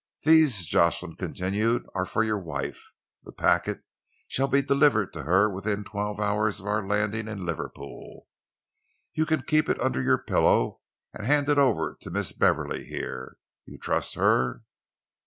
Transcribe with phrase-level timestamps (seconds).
[0.23, 2.91] "These," Jocelyn continued, "are for your wife.
[3.23, 3.83] The packet
[4.27, 8.27] shall be delivered to her within twelve hours of our landing in Liverpool.
[9.13, 10.81] You can keep it under your pillow
[11.13, 13.37] and hand it over to Miss Beverley here.
[13.65, 14.63] You trust her?"